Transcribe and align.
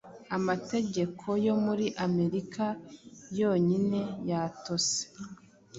Amategeko 0.37 1.25
yo 1.45 1.55
muri 1.65 1.85
Amerika 2.05 2.65
yonyine 3.39 3.99
yatose 4.29 5.01